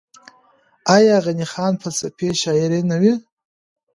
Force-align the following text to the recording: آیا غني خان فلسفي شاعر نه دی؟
آیا 0.95 1.15
غني 1.25 1.45
خان 1.51 1.73
فلسفي 1.81 2.27
شاعر 2.43 2.71
نه 2.91 2.97
دی؟ 3.01 3.13